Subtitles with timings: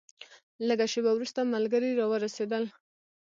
[0.67, 2.63] لږه شېبه وروسته ملګري راورسېدل.